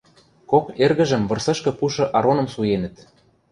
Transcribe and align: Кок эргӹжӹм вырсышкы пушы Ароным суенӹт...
Кок 0.51 0.65
эргӹжӹм 0.83 1.23
вырсышкы 1.29 1.71
пушы 1.79 2.05
Ароным 2.17 2.47
суенӹт... 2.53 2.95